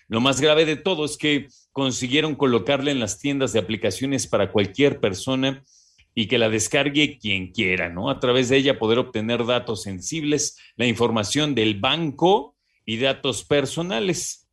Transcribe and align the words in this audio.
Lo 0.08 0.22
más 0.22 0.42
grave 0.42 0.66
de 0.66 0.76
todo 0.76 1.06
es 1.06 1.18
que 1.18 1.48
consiguieron 1.72 2.36
colocarla 2.36 2.90
en 2.90 3.00
las 3.00 3.20
tiendas 3.20 3.54
de 3.54 3.60
aplicaciones 3.60 4.26
para 4.26 4.52
cualquier 4.52 5.00
persona 5.00 5.64
y 6.16 6.28
que 6.28 6.40
la 6.40 6.50
descargue 6.50 7.20
quien 7.20 7.52
quiera, 7.52 7.90
¿no? 7.90 8.10
A 8.10 8.20
través 8.20 8.50
de 8.50 8.58
ella 8.58 8.80
poder 8.80 8.98
obtener 8.98 9.46
datos 9.46 9.84
sensibles, 9.84 10.58
la 10.76 10.88
información 10.88 11.54
del 11.54 11.80
banco 11.80 12.56
y 12.86 12.98
datos 12.98 13.44
personales. 13.44 14.47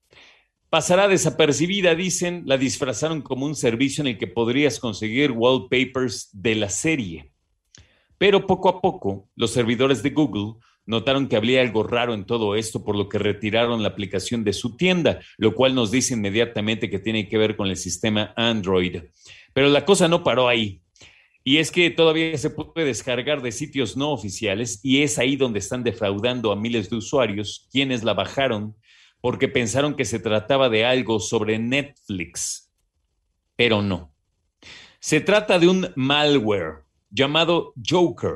Pasará 0.74 1.06
desapercibida, 1.06 1.94
dicen, 1.94 2.42
la 2.46 2.58
disfrazaron 2.58 3.22
como 3.22 3.46
un 3.46 3.54
servicio 3.54 4.02
en 4.02 4.08
el 4.08 4.18
que 4.18 4.26
podrías 4.26 4.80
conseguir 4.80 5.30
wallpapers 5.30 6.30
de 6.32 6.56
la 6.56 6.68
serie. 6.68 7.30
Pero 8.18 8.44
poco 8.48 8.68
a 8.68 8.80
poco, 8.80 9.28
los 9.36 9.52
servidores 9.52 10.02
de 10.02 10.10
Google 10.10 10.58
notaron 10.84 11.28
que 11.28 11.36
había 11.36 11.60
algo 11.60 11.84
raro 11.84 12.12
en 12.12 12.24
todo 12.24 12.56
esto, 12.56 12.82
por 12.82 12.96
lo 12.96 13.08
que 13.08 13.20
retiraron 13.20 13.84
la 13.84 13.90
aplicación 13.90 14.42
de 14.42 14.52
su 14.52 14.76
tienda, 14.76 15.20
lo 15.36 15.54
cual 15.54 15.76
nos 15.76 15.92
dice 15.92 16.14
inmediatamente 16.14 16.90
que 16.90 16.98
tiene 16.98 17.28
que 17.28 17.38
ver 17.38 17.54
con 17.54 17.68
el 17.68 17.76
sistema 17.76 18.34
Android. 18.36 19.00
Pero 19.52 19.68
la 19.68 19.84
cosa 19.84 20.08
no 20.08 20.24
paró 20.24 20.48
ahí. 20.48 20.82
Y 21.44 21.58
es 21.58 21.70
que 21.70 21.88
todavía 21.90 22.36
se 22.36 22.50
puede 22.50 22.84
descargar 22.84 23.42
de 23.42 23.52
sitios 23.52 23.96
no 23.96 24.10
oficiales 24.10 24.80
y 24.82 25.02
es 25.02 25.20
ahí 25.20 25.36
donde 25.36 25.60
están 25.60 25.84
defraudando 25.84 26.50
a 26.50 26.56
miles 26.56 26.90
de 26.90 26.96
usuarios, 26.96 27.68
quienes 27.70 28.02
la 28.02 28.14
bajaron 28.14 28.74
porque 29.24 29.48
pensaron 29.48 29.94
que 29.94 30.04
se 30.04 30.18
trataba 30.18 30.68
de 30.68 30.84
algo 30.84 31.18
sobre 31.18 31.58
Netflix, 31.58 32.70
pero 33.56 33.80
no. 33.80 34.12
Se 35.00 35.22
trata 35.22 35.58
de 35.58 35.66
un 35.66 35.90
malware 35.96 36.84
llamado 37.08 37.72
Joker, 37.88 38.34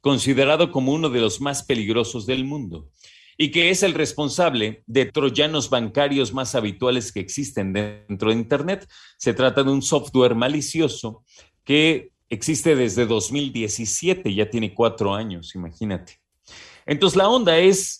considerado 0.00 0.72
como 0.72 0.92
uno 0.92 1.10
de 1.10 1.20
los 1.20 1.42
más 1.42 1.62
peligrosos 1.62 2.24
del 2.24 2.46
mundo, 2.46 2.88
y 3.36 3.50
que 3.50 3.68
es 3.68 3.82
el 3.82 3.92
responsable 3.92 4.82
de 4.86 5.04
troyanos 5.04 5.68
bancarios 5.68 6.32
más 6.32 6.54
habituales 6.54 7.12
que 7.12 7.20
existen 7.20 7.74
dentro 7.74 8.30
de 8.30 8.36
Internet. 8.36 8.88
Se 9.18 9.34
trata 9.34 9.62
de 9.62 9.70
un 9.70 9.82
software 9.82 10.34
malicioso 10.34 11.22
que 11.64 12.12
existe 12.30 12.76
desde 12.76 13.04
2017, 13.04 14.34
ya 14.34 14.48
tiene 14.48 14.72
cuatro 14.72 15.14
años, 15.14 15.54
imagínate. 15.54 16.18
Entonces 16.86 17.18
la 17.18 17.28
onda 17.28 17.58
es 17.58 17.99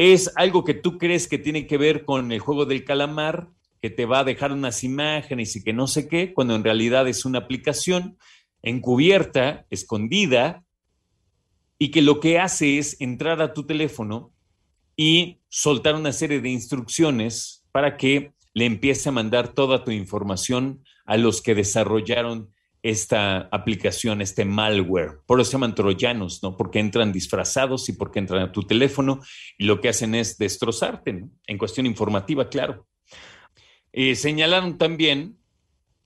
es 0.00 0.32
algo 0.36 0.64
que 0.64 0.72
tú 0.72 0.96
crees 0.96 1.28
que 1.28 1.36
tiene 1.36 1.66
que 1.66 1.76
ver 1.76 2.06
con 2.06 2.32
el 2.32 2.40
juego 2.40 2.64
del 2.64 2.84
calamar, 2.84 3.50
que 3.82 3.90
te 3.90 4.06
va 4.06 4.20
a 4.20 4.24
dejar 4.24 4.50
unas 4.50 4.82
imágenes 4.82 5.54
y 5.56 5.62
que 5.62 5.74
no 5.74 5.86
sé 5.86 6.08
qué, 6.08 6.32
cuando 6.32 6.54
en 6.54 6.64
realidad 6.64 7.06
es 7.06 7.26
una 7.26 7.40
aplicación 7.40 8.16
encubierta, 8.62 9.66
escondida, 9.68 10.64
y 11.78 11.90
que 11.90 12.00
lo 12.00 12.18
que 12.18 12.38
hace 12.38 12.78
es 12.78 12.98
entrar 12.98 13.42
a 13.42 13.52
tu 13.52 13.66
teléfono 13.66 14.32
y 14.96 15.42
soltar 15.50 15.94
una 15.96 16.12
serie 16.12 16.40
de 16.40 16.48
instrucciones 16.48 17.66
para 17.70 17.98
que 17.98 18.32
le 18.54 18.64
empiece 18.64 19.10
a 19.10 19.12
mandar 19.12 19.52
toda 19.52 19.84
tu 19.84 19.90
información 19.90 20.82
a 21.04 21.18
los 21.18 21.42
que 21.42 21.54
desarrollaron 21.54 22.54
esta 22.82 23.48
aplicación, 23.52 24.22
este 24.22 24.44
malware. 24.44 25.18
Por 25.26 25.40
eso 25.40 25.50
se 25.50 25.56
llaman 25.56 25.74
troyanos, 25.74 26.42
¿no? 26.42 26.56
Porque 26.56 26.78
entran 26.78 27.12
disfrazados 27.12 27.88
y 27.88 27.92
porque 27.92 28.18
entran 28.18 28.42
a 28.42 28.52
tu 28.52 28.62
teléfono 28.62 29.20
y 29.58 29.64
lo 29.64 29.80
que 29.80 29.88
hacen 29.88 30.14
es 30.14 30.38
destrozarte, 30.38 31.12
¿no? 31.12 31.30
En 31.46 31.58
cuestión 31.58 31.86
informativa, 31.86 32.48
claro. 32.48 32.86
Eh, 33.92 34.14
señalaron 34.14 34.78
también 34.78 35.36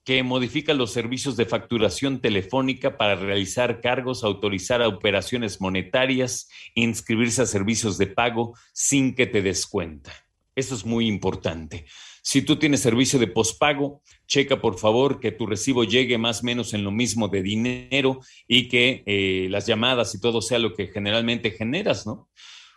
que 0.03 0.21
modifica 0.21 0.73
los 0.73 0.91
servicios 0.93 1.35
de 1.35 1.45
facturación 1.45 2.21
telefónica 2.21 2.95
para 2.95 3.15
realizar 3.15 3.81
cargos, 3.81 4.23
autorizar 4.23 4.81
operaciones 4.83 5.59
monetarias, 5.59 6.47
inscribirse 6.75 7.41
a 7.41 7.47
servicios 7.47 7.97
de 7.97 8.07
pago 8.07 8.55
sin 8.71 9.15
que 9.15 9.25
te 9.25 9.41
des 9.41 9.65
cuenta. 9.65 10.13
Eso 10.55 10.75
es 10.75 10.85
muy 10.85 11.07
importante. 11.07 11.85
Si 12.21 12.41
tú 12.41 12.55
tienes 12.55 12.79
servicio 12.79 13.19
de 13.19 13.27
pospago, 13.27 14.01
checa 14.25 14.59
por 14.59 14.79
favor 14.79 15.19
que 15.19 15.31
tu 15.31 15.45
recibo 15.45 15.83
llegue 15.83 16.17
más 16.17 16.41
o 16.41 16.45
menos 16.45 16.73
en 16.73 16.83
lo 16.83 16.91
mismo 16.91 17.27
de 17.27 17.43
dinero 17.43 18.19
y 18.47 18.67
que 18.67 19.03
eh, 19.05 19.47
las 19.51 19.67
llamadas 19.67 20.15
y 20.15 20.19
todo 20.19 20.41
sea 20.41 20.57
lo 20.57 20.73
que 20.73 20.87
generalmente 20.87 21.51
generas, 21.51 22.07
¿no? 22.07 22.29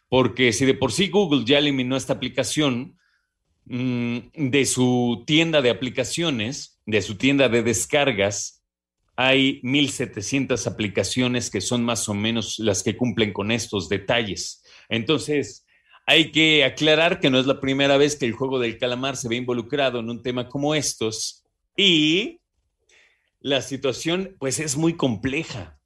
Porque 0.09 0.53
si 0.53 0.67
de 0.67 0.75
por 0.75 0.93
sí 0.93 1.09
Google 1.09 1.45
ya 1.47 1.59
eliminó 1.59 1.97
esta 1.97 2.15
aplicación 2.15 2.99
mm, 3.65 4.19
de 4.35 4.67
su 4.67 5.25
tienda 5.27 5.63
de 5.63 5.71
aplicaciones, 5.71 6.81
de 6.85 7.01
su 7.01 7.17
tienda 7.17 7.49
de 7.49 7.63
descargas, 7.63 8.65
hay 9.17 9.61
1.700 9.63 10.67
aplicaciones 10.67 11.51
que 11.51 11.61
son 11.61 11.85
más 11.85 12.09
o 12.09 12.15
menos 12.15 12.59
las 12.59 12.83
que 12.83 12.97
cumplen 12.97 13.33
con 13.33 13.51
estos 13.51 13.89
detalles. 13.89 14.63
Entonces, 14.89 15.65
hay 16.09 16.33
que 16.33 16.65
aclarar 16.65 17.21
que 17.21 17.29
no 17.29 17.39
es 17.39 17.45
la 17.45 17.61
primera 17.61 17.99
vez 17.99 18.17
que 18.17 18.25
el 18.25 18.33
juego 18.33 18.59
del 18.59 18.79
calamar 18.79 19.19
se 19.19 19.29
ve 19.29 19.37
involucrado 19.37 20.01
en 20.01 20.09
un 20.09 20.23
tema 20.23 20.49
como 20.49 20.75
estos 20.75 21.45
y 21.77 22.41
la 23.41 23.61
situación 23.61 24.35
pues 24.39 24.59
es 24.59 24.75
muy 24.79 24.95
compleja 24.95 25.79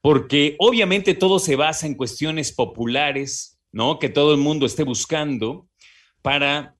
porque 0.00 0.56
obviamente 0.60 1.12
todo 1.12 1.38
se 1.38 1.56
basa 1.56 1.86
en 1.86 1.94
cuestiones 1.94 2.52
populares, 2.52 3.58
¿no? 3.70 3.98
Que 3.98 4.08
todo 4.08 4.32
el 4.32 4.40
mundo 4.40 4.64
esté 4.64 4.82
buscando 4.82 5.68
para 6.22 6.74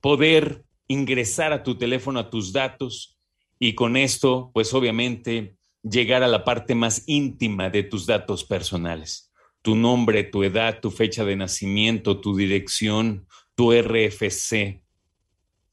poder 0.00 0.64
ingresar 0.88 1.52
a 1.52 1.62
tu 1.62 1.78
teléfono, 1.78 2.18
a 2.18 2.28
tus 2.28 2.52
datos 2.52 3.20
y 3.60 3.76
con 3.76 3.96
esto 3.96 4.50
pues 4.52 4.74
obviamente 4.74 5.54
llegar 5.84 6.24
a 6.24 6.28
la 6.28 6.42
parte 6.42 6.74
más 6.74 7.04
íntima 7.06 7.70
de 7.70 7.84
tus 7.84 8.04
datos 8.04 8.42
personales 8.42 9.31
tu 9.62 9.76
nombre, 9.76 10.24
tu 10.24 10.42
edad, 10.42 10.80
tu 10.80 10.90
fecha 10.90 11.24
de 11.24 11.36
nacimiento, 11.36 12.20
tu 12.20 12.36
dirección, 12.36 13.26
tu 13.54 13.72
RFC, 13.72 14.82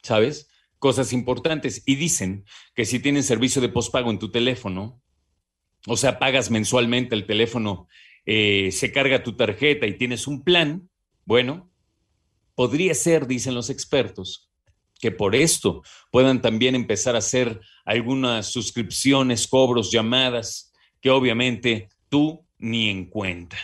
¿sabes? 0.04 0.50
Cosas 0.78 1.12
importantes. 1.12 1.84
Y 1.86 1.96
dicen 1.96 2.46
que 2.76 2.86
si 2.86 3.00
tienes 3.00 3.26
servicio 3.26 3.62
de 3.62 3.70
postpago 3.70 4.12
en 4.12 4.20
tu 4.20 4.32
teléfono, 4.32 5.02
o 5.88 5.98
sea, 5.98 6.20
pagas 6.20 6.52
mensualmente 6.52 7.16
el 7.16 7.26
teléfono, 7.26 7.88
eh, 8.26 8.72
se 8.72 8.92
carga 8.92 9.24
tu 9.24 9.36
tarjeta 9.36 9.88
y 9.88 9.98
tienes 9.98 10.28
un 10.28 10.44
plan, 10.44 10.90
bueno, 11.26 11.72
podría 12.54 12.94
ser, 12.94 13.26
dicen 13.26 13.56
los 13.56 13.70
expertos, 13.70 14.52
que 15.00 15.12
por 15.12 15.36
esto 15.36 15.82
puedan 16.12 16.42
también 16.42 16.76
empezar 16.76 17.16
a 17.16 17.20
hacer 17.20 17.62
algunas 17.86 18.52
suscripciones, 18.52 19.48
cobros, 19.48 19.92
llamadas, 19.92 20.74
que 21.02 21.10
obviamente 21.10 21.90
tú 22.10 22.46
ni 22.58 22.90
en 22.90 23.06
cuenta. 23.06 23.58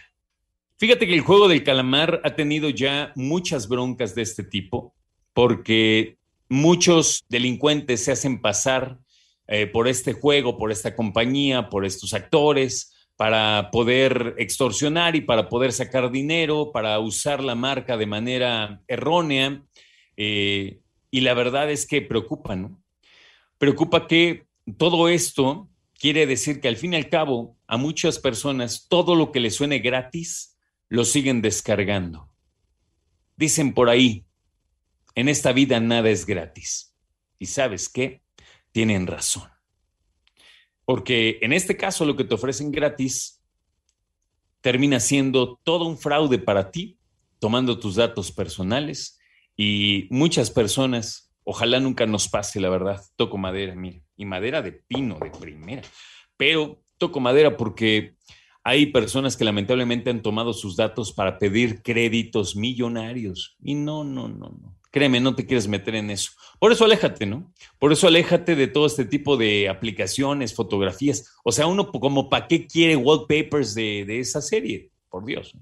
Fíjate 0.77 1.07
que 1.07 1.13
el 1.13 1.21
juego 1.21 1.47
del 1.47 1.63
calamar 1.63 2.19
ha 2.25 2.35
tenido 2.35 2.69
ya 2.69 3.13
muchas 3.15 3.69
broncas 3.69 4.13
de 4.13 4.23
este 4.23 4.43
tipo, 4.43 4.93
porque 5.33 6.17
muchos 6.49 7.23
delincuentes 7.29 8.03
se 8.03 8.11
hacen 8.11 8.41
pasar 8.41 8.99
eh, 9.47 9.67
por 9.67 9.87
este 9.87 10.11
juego, 10.11 10.57
por 10.57 10.73
esta 10.73 10.93
compañía, 10.93 11.69
por 11.69 11.85
estos 11.85 12.13
actores, 12.13 12.93
para 13.15 13.69
poder 13.71 14.35
extorsionar 14.37 15.15
y 15.15 15.21
para 15.21 15.47
poder 15.47 15.71
sacar 15.71 16.11
dinero, 16.11 16.71
para 16.73 16.99
usar 16.99 17.41
la 17.41 17.55
marca 17.55 17.95
de 17.95 18.07
manera 18.07 18.81
errónea. 18.89 19.63
Eh, 20.17 20.81
y 21.09 21.21
la 21.21 21.33
verdad 21.33 21.71
es 21.71 21.87
que 21.87 22.01
preocupa, 22.01 22.57
¿no? 22.57 22.83
Preocupa 23.57 24.07
que 24.07 24.47
todo 24.77 25.07
esto 25.07 25.69
quiere 25.97 26.27
decir 26.27 26.59
que 26.59 26.67
al 26.67 26.75
fin 26.75 26.91
y 26.91 26.97
al 26.97 27.07
cabo 27.07 27.55
a 27.65 27.77
muchas 27.77 28.19
personas 28.19 28.87
todo 28.89 29.15
lo 29.15 29.31
que 29.31 29.39
les 29.39 29.55
suene 29.55 29.79
gratis 29.79 30.54
lo 30.89 31.05
siguen 31.05 31.41
descargando. 31.41 32.29
Dicen 33.35 33.73
por 33.73 33.89
ahí, 33.89 34.25
en 35.15 35.29
esta 35.29 35.51
vida 35.53 35.79
nada 35.79 36.09
es 36.09 36.25
gratis. 36.25 36.95
¿Y 37.39 37.47
sabes 37.47 37.89
qué? 37.89 38.21
Tienen 38.71 39.07
razón. 39.07 39.49
Porque 40.85 41.39
en 41.41 41.53
este 41.53 41.75
caso 41.75 42.05
lo 42.05 42.15
que 42.15 42.23
te 42.23 42.35
ofrecen 42.35 42.71
gratis 42.71 43.41
termina 44.61 44.99
siendo 44.99 45.59
todo 45.63 45.85
un 45.85 45.97
fraude 45.97 46.39
para 46.39 46.71
ti, 46.71 46.99
tomando 47.39 47.79
tus 47.79 47.95
datos 47.95 48.31
personales 48.31 49.19
y 49.55 50.07
muchas 50.09 50.51
personas, 50.51 51.31
ojalá 51.43 51.79
nunca 51.79 52.05
nos 52.05 52.27
pase, 52.27 52.59
la 52.59 52.69
verdad, 52.69 53.01
toco 53.15 53.37
madera, 53.37 53.75
mira, 53.75 54.01
y 54.15 54.25
madera 54.25 54.61
de 54.61 54.71
pino, 54.71 55.19
de 55.19 55.29
primera, 55.31 55.83
pero 56.37 56.81
toco 56.97 57.19
madera 57.19 57.57
porque 57.57 58.15
hay 58.67 58.87
personas 58.87 59.37
que 59.37 59.45
lamentablemente 59.45 60.09
han 60.09 60.23
tomado 60.23 60.51
sus 60.51 60.75
datos 60.75 61.13
para 61.13 61.37
pedir 61.37 61.83
créditos 61.83 62.55
millonarios 62.55 63.55
y 63.63 63.75
no, 63.75 64.03
no, 64.03 64.27
no, 64.27 64.49
no. 64.49 64.75
Créeme, 64.89 65.19
no 65.19 65.35
te 65.35 65.45
quieres 65.45 65.67
meter 65.67 65.93
en 65.93 66.09
eso. 66.09 66.31
Por 66.57 66.71
eso 66.71 66.83
aléjate, 66.83 67.27
¿no? 67.27 67.53
Por 67.77 67.93
eso 67.93 68.07
aléjate 68.07 68.55
de 68.55 68.65
todo 68.65 68.87
este 68.87 69.05
tipo 69.05 69.37
de 69.37 69.69
aplicaciones, 69.69 70.55
fotografías. 70.55 71.31
O 71.43 71.51
sea, 71.51 71.67
uno 71.67 71.91
como 71.91 72.27
para 72.27 72.47
qué 72.47 72.65
quiere 72.65 72.95
wallpapers 72.95 73.75
de, 73.75 74.03
de 74.03 74.19
esa 74.19 74.41
serie, 74.41 74.89
por 75.09 75.25
Dios. 75.25 75.53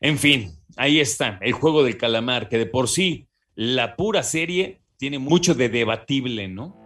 En 0.00 0.18
fin, 0.18 0.58
ahí 0.76 0.98
está, 0.98 1.38
el 1.42 1.52
juego 1.52 1.84
del 1.84 1.96
calamar, 1.96 2.48
que 2.48 2.58
de 2.58 2.66
por 2.66 2.88
sí 2.88 3.28
la 3.54 3.94
pura 3.94 4.24
serie 4.24 4.80
tiene 4.96 5.20
mucho 5.20 5.54
de 5.54 5.68
debatible, 5.68 6.48
¿no? 6.48 6.85